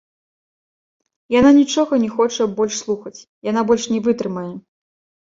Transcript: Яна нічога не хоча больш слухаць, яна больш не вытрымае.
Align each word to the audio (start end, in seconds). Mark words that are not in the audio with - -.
Яна 1.39 1.49
нічога 1.57 1.93
не 2.05 2.09
хоча 2.15 2.47
больш 2.59 2.77
слухаць, 2.85 3.19
яна 3.49 3.61
больш 3.73 3.83
не 3.97 4.01
вытрымае. 4.07 4.47